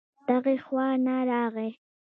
دغې 0.27 0.55
خوا 0.65 0.87
نه 1.05 1.15
راغی 1.29 1.69